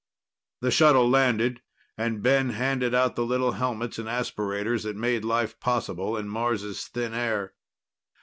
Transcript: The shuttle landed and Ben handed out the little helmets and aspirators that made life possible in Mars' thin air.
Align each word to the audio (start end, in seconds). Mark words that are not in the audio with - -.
The 0.61 0.71
shuttle 0.71 1.07
landed 1.07 1.61
and 1.95 2.23
Ben 2.23 2.49
handed 2.49 2.95
out 2.95 3.15
the 3.15 3.23
little 3.23 3.51
helmets 3.51 3.99
and 3.99 4.09
aspirators 4.09 4.81
that 4.81 4.95
made 4.95 5.23
life 5.23 5.59
possible 5.59 6.17
in 6.17 6.27
Mars' 6.27 6.87
thin 6.87 7.13
air. 7.13 7.53